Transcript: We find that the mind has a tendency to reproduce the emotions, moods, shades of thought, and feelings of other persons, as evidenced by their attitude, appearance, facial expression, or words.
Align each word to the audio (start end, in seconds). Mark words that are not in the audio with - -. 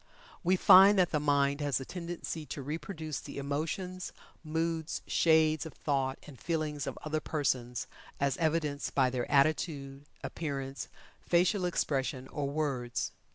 We 0.43 0.55
find 0.55 0.97
that 0.97 1.11
the 1.11 1.19
mind 1.19 1.61
has 1.61 1.79
a 1.79 1.85
tendency 1.85 2.43
to 2.47 2.63
reproduce 2.63 3.19
the 3.19 3.37
emotions, 3.37 4.11
moods, 4.43 5.03
shades 5.05 5.63
of 5.63 5.75
thought, 5.75 6.17
and 6.25 6.39
feelings 6.39 6.87
of 6.87 6.97
other 7.03 7.19
persons, 7.19 7.85
as 8.19 8.35
evidenced 8.37 8.95
by 8.95 9.11
their 9.11 9.29
attitude, 9.29 10.05
appearance, 10.23 10.87
facial 11.23 11.65
expression, 11.65 12.27
or 12.29 12.49
words. 12.49 13.11